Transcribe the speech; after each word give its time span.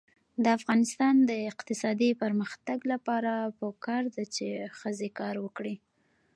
د 0.43 0.45
افغانستان 0.59 1.15
د 1.29 1.31
اقتصادي 1.51 2.09
پرمختګ 2.21 2.79
لپاره 2.93 3.31
پکار 3.59 4.03
ده 4.15 4.23
چې 4.35 4.45
ښځې 4.79 5.09
کار 5.19 5.35
وکړي. 5.45 5.75